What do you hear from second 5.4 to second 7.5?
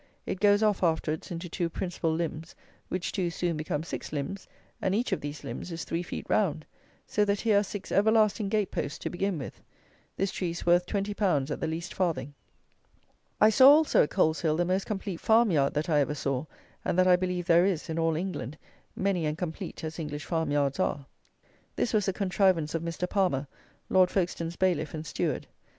limbs is three feet round. So that